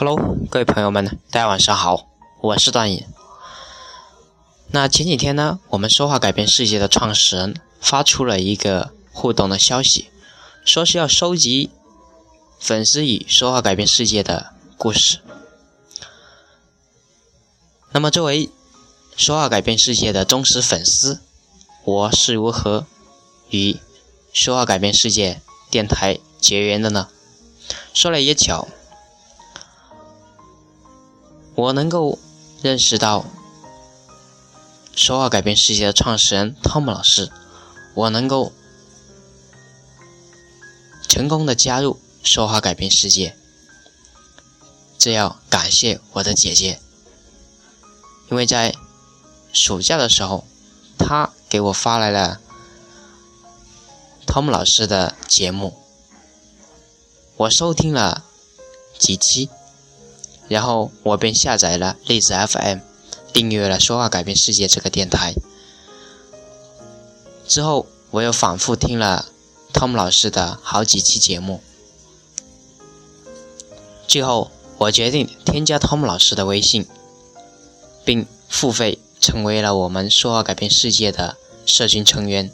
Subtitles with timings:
[0.00, 0.16] Hello，
[0.48, 2.08] 各位朋友们，大家晚上好，
[2.40, 3.04] 我是段颖。
[4.70, 10.08] 那前几天呢，我们说话改变世界的创始人发出了一个互动的消息，
[10.64, 11.70] 说是要收集
[12.60, 15.18] 粉丝与说话改变世界的故事。
[17.90, 18.50] 那么，作为
[19.16, 21.20] 说话改变世界的忠实粉丝，
[21.82, 22.86] 我是如何
[23.50, 23.76] 与
[24.32, 27.08] 说话改变世界电台结缘的呢？
[27.92, 28.68] 说来也巧。
[31.58, 32.20] 我能够
[32.62, 33.24] 认识到
[34.94, 37.32] 说话改变世界的创始人汤姆老师，
[37.94, 38.52] 我能够
[41.08, 43.36] 成功的加入说话改变世界，
[44.96, 46.78] 这要感谢我的姐姐，
[48.30, 48.72] 因为在
[49.52, 50.46] 暑假的时候，
[50.96, 52.40] 她给我发来了
[54.28, 55.76] 汤姆老师的节目，
[57.36, 58.22] 我收听了
[58.96, 59.50] 几期。
[60.48, 62.78] 然后我便下载了荔枝 FM，
[63.32, 65.34] 订阅了《说话改变世界》这个电台。
[67.46, 69.26] 之后我又反复听了
[69.72, 71.60] 汤姆老师的好几期节目。
[74.06, 76.86] 最后我决定添加汤姆老师的微信，
[78.04, 82.50] 并付费成为了我们《说话改变世界》的社群成员。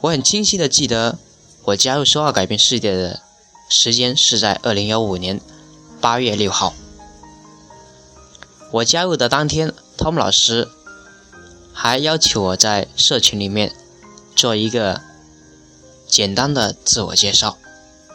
[0.00, 1.18] 我很清晰的记得，
[1.66, 3.20] 我加入《说话改变世界》的
[3.72, 5.40] 时间是在二零幺五年。
[6.00, 6.74] 八月六号，
[8.72, 10.68] 我加入的当天，汤姆老师
[11.72, 13.72] 还要求我在社群里面
[14.34, 15.00] 做一个
[16.08, 17.56] 简单的自我介绍。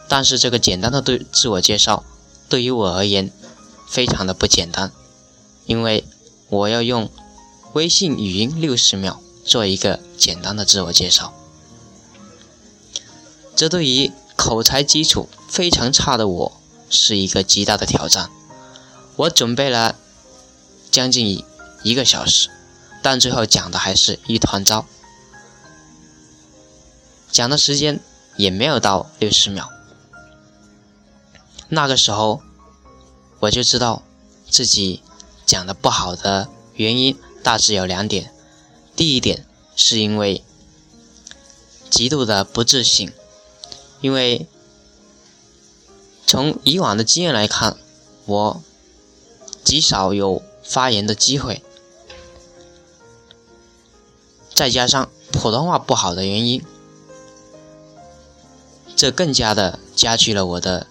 [0.06, 2.04] 但是这个简单的对自我介绍
[2.50, 3.30] 对于我而言
[3.88, 4.92] 非常的不简单，
[5.64, 6.04] 因为
[6.50, 7.10] 我要用
[7.72, 11.32] 微信语音六十秒做一个简单的自我介绍，
[13.56, 16.52] 这对于口才基础非常差的我。
[16.90, 18.30] 是一个极大的挑战。
[19.16, 19.94] 我准备了
[20.90, 21.44] 将近
[21.82, 22.48] 一个小时，
[23.02, 24.86] 但最后讲的还是一团糟，
[27.30, 28.00] 讲的时间
[28.38, 29.68] 也没有到六十秒。
[31.68, 32.40] 那个时候
[33.40, 34.02] 我就知道
[34.48, 35.02] 自己
[35.44, 38.32] 讲的不好的原因大致有两点：
[38.96, 39.44] 第一点
[39.76, 40.42] 是因为
[41.90, 43.12] 极度的不自信，
[44.00, 44.46] 因为。
[46.30, 47.78] 从以往的经验来看，
[48.26, 48.62] 我
[49.64, 51.62] 极少有发言的机会，
[54.52, 56.62] 再加上普通话不好的原因，
[58.94, 60.86] 这更加的加剧了我的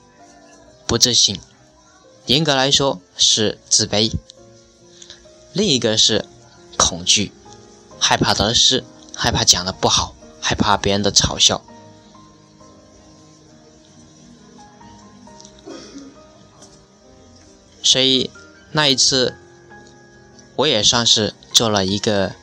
[0.87, 1.39] 不自信。
[2.25, 4.11] 严格来说是自卑。
[5.53, 6.25] 另一个是
[6.79, 7.31] 恐惧，
[7.99, 11.63] 害怕得失，害怕讲的不好，害怕别人的嘲笑。
[17.87, 18.29] 所以
[18.73, 19.33] 那一次，
[20.57, 22.33] 我也算是做了一个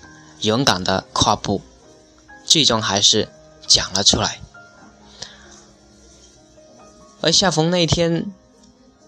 [0.40, 1.60] 勇敢的跨步，
[2.46, 3.28] 最终还是
[3.66, 4.40] 讲了出来。
[7.20, 8.32] 而恰逢那天，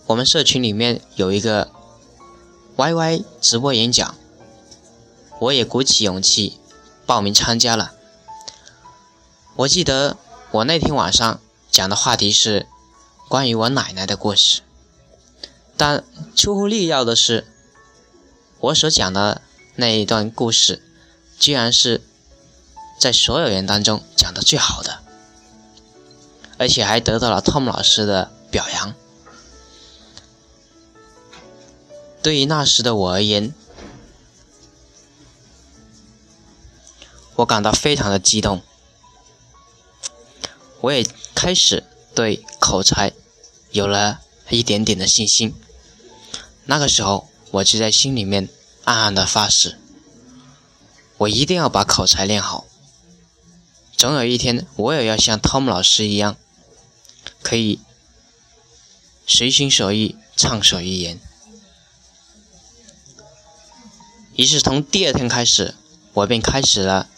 [0.08, 1.70] 我们社群里面有一个
[2.76, 4.14] YY 直播演讲，
[5.40, 6.58] 我也鼓起勇气
[7.06, 7.94] 报名参加了。
[9.54, 10.18] 我记得
[10.50, 12.66] 我那天晚上讲的话题是
[13.26, 14.60] 关于我奶奶的故事。
[15.76, 16.04] 但
[16.34, 17.46] 出乎意料的是，
[18.60, 19.42] 我所讲的
[19.74, 20.82] 那一段故事，
[21.38, 22.00] 居然是
[22.98, 25.00] 在所有人当中讲的最好的，
[26.56, 28.94] 而且还得到了汤姆老师的表扬。
[32.22, 33.54] 对于那时的我而言，
[37.34, 38.62] 我感到非常的激动，
[40.80, 41.84] 我也开始
[42.14, 43.12] 对口才
[43.72, 45.54] 有了一点点的信心。
[46.66, 48.48] 那个时候，我就在心里面
[48.84, 49.78] 暗暗的发誓，
[51.18, 52.66] 我一定要把口才练好。
[53.96, 56.36] 总有一天，我也要像汤姆老师一样，
[57.40, 57.80] 可以
[59.26, 61.20] 随心所欲畅所欲言。
[64.34, 65.74] 于是，从第二天开始，
[66.12, 67.08] 我便开始了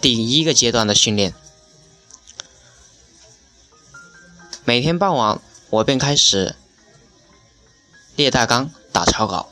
[0.00, 1.34] 第一个阶段的训练。
[4.64, 6.56] 每天傍晚，我便开始。
[8.20, 9.48] 列大纲、打草稿，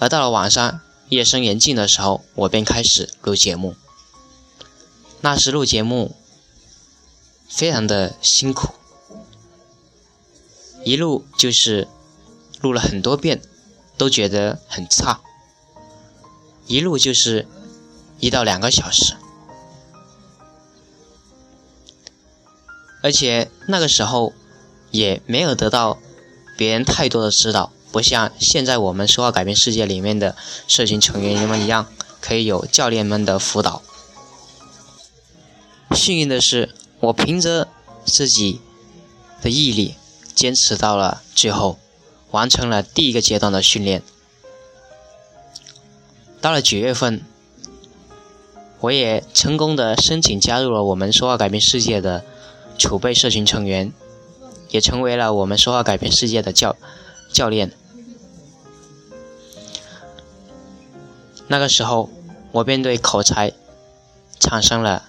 [0.00, 3.76] 而到了晚上，夜深人静的时候，我便开始录节目。
[5.20, 6.16] 那时录节目
[7.48, 8.74] 非常的辛苦，
[10.82, 11.86] 一录就是
[12.60, 13.40] 录了很多遍，
[13.96, 15.20] 都觉得很差。
[16.66, 17.46] 一录就是
[18.18, 19.14] 一到两个小时，
[23.04, 24.32] 而且那个时候。
[24.90, 25.98] 也没有得到
[26.56, 30.36] 别人太多的指导，不像现在我们说话改变世界里面的
[30.66, 31.86] 社群成员们一样，
[32.20, 33.82] 可以有教练们的辅导。
[35.94, 37.68] 幸运的是，我凭着
[38.04, 38.60] 自己
[39.42, 39.94] 的毅力，
[40.34, 41.78] 坚持到了最后，
[42.30, 44.02] 完成了第一个阶段的训练。
[46.40, 47.24] 到了九月份，
[48.80, 52.24] 我也成功的申请加入了我们说话改变世界的
[52.76, 53.92] 储备社群成员，
[54.74, 56.74] 也成为了我们说话改变世界的教
[57.32, 57.70] 教练。
[61.46, 62.10] 那个时候，
[62.50, 63.52] 我便对口才
[64.40, 65.04] 产生了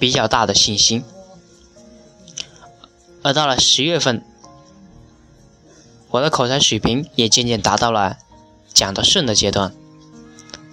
[0.00, 1.04] 比较大的信心。
[3.22, 4.24] 而到了十月份，
[6.10, 8.18] 我的口才水平也渐渐达到了
[8.74, 9.72] 讲得顺的阶段。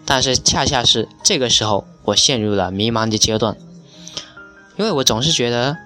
[0.05, 3.55] 但是恰恰是这个时候，我陷入了迷茫的阶段，
[4.75, 5.77] 因为我总是觉得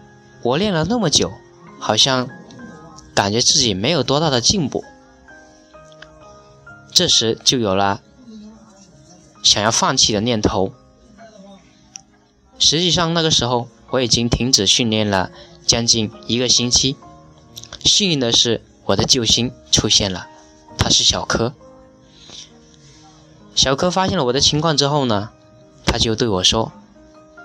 [0.43, 1.33] 我练了那么久，
[1.79, 2.29] 好像
[3.13, 4.83] 感觉自己没有多大的进步。
[6.91, 8.01] 这时就有了
[9.43, 10.73] 想要放弃的念头。
[12.59, 15.29] 实际上那个时候我已经停止训练了
[15.65, 16.97] 将近一个星期。
[17.85, 20.27] 幸运的是，我的救星出现了，
[20.77, 21.53] 他是小柯。
[23.55, 25.29] 小柯发现了我的情况之后呢，
[25.85, 26.71] 他就对我说：“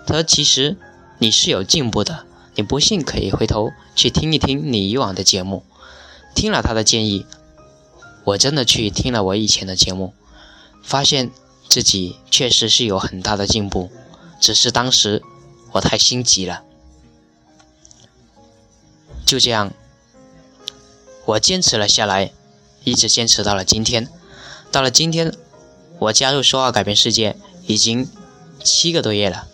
[0.06, 0.76] 他说其实
[1.19, 5.64] 你是有进步的，你不信可以回头去听一听你以往的节目。”
[6.34, 7.26] 听了他的建议，
[8.25, 10.14] 我真的去听了我以前的节目，
[10.82, 11.31] 发现
[11.69, 13.90] 自己确实是有很大的进步，
[14.40, 15.22] 只是当时
[15.72, 16.62] 我太心急了。
[19.26, 19.72] 就这样，
[21.26, 22.32] 我坚持了下来，
[22.84, 24.08] 一直坚持到了今天。
[24.70, 25.32] 到了今天。
[25.99, 27.37] 我加入说话改变世界
[27.69, 28.08] 已经
[28.64, 29.46] 七个多月了，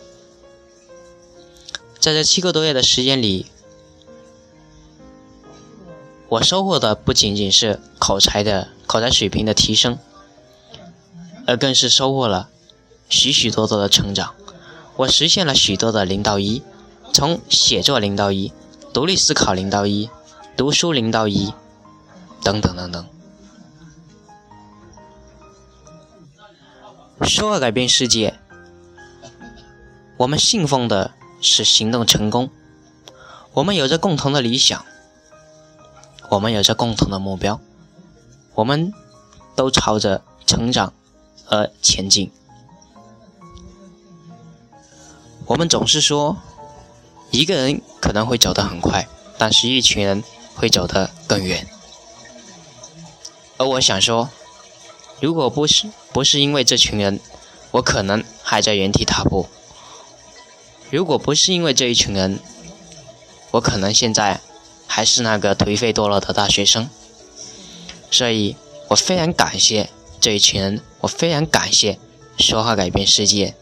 [2.00, 3.46] 在这七个多月的时间里，
[6.28, 9.98] 我收获的不仅仅是口才的口才水平的提升，
[11.46, 12.48] 而更是收获了
[13.08, 14.34] 许许多多的成长。
[14.96, 16.62] 我实现了许多的零到一，
[17.12, 18.52] 从写作零到一、
[18.92, 20.08] 独立思考零到一、
[20.56, 21.52] 读书零到一，
[22.42, 23.06] 等等等等。
[27.22, 28.38] 说要改变世界，
[30.16, 32.50] 我们信奉的是行动成功。
[33.52, 34.84] 我们有着共同的理想，
[36.30, 37.60] 我们有着共同的目标，
[38.54, 38.92] 我们
[39.56, 40.92] 都朝着成长
[41.46, 42.30] 而前进。
[45.46, 46.36] 我们总是说，
[47.30, 49.08] 一个人可能会走得很快，
[49.38, 50.22] 但是一群人
[50.54, 51.66] 会走得更远。
[53.56, 54.28] 而我想说。
[55.20, 57.18] 如果不是不是因为这群人，
[57.72, 59.48] 我可能还在原地踏步。
[60.90, 62.38] 如果不是因为这一群人，
[63.50, 64.40] 我可能现在
[64.86, 66.88] 还是那个颓废堕落的大学生。
[68.10, 68.56] 所以
[68.88, 69.90] 我非常感谢
[70.20, 71.98] 这一群人，我非常感谢
[72.38, 73.54] 说话改变世界，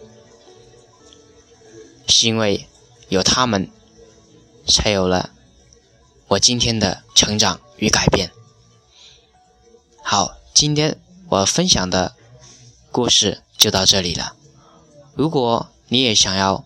[2.07, 2.69] 是因为
[3.09, 3.69] 有他们，
[4.67, 5.31] 才有了
[6.29, 8.31] 我今天的成长与改变。
[10.03, 10.99] 好，今天。
[11.29, 12.15] 我分享的
[12.93, 14.37] 故事就到这里了。
[15.13, 16.65] 如果你也想要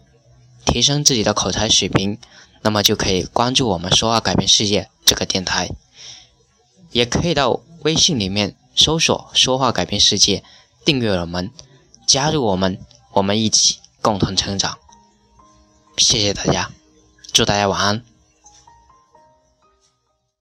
[0.64, 2.18] 提升自己的口才水平，
[2.62, 5.70] 那么就可以关注我们“说话改变世界”这个电台，
[6.92, 10.42] 也可以到微信里面搜索“说话改变世界”，
[10.84, 11.50] 订阅我们，
[12.06, 12.78] 加入我们，
[13.12, 14.78] 我们一起共同成长。
[15.96, 16.70] 谢谢大家，
[17.32, 18.09] 祝大家晚安。